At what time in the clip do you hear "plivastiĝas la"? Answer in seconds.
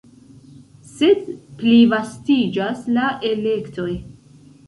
1.59-3.13